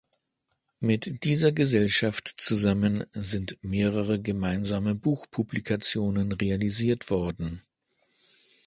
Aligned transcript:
Mit 0.79 1.25
dieser 1.25 1.51
Gesellschaft 1.51 2.27
zusammen 2.37 3.03
sind 3.11 3.59
mehrere 3.61 4.19
gemeinsame 4.19 4.95
Buch-Publikationen 4.95 6.31
realisiert 6.31 7.11
worden. 7.11 7.61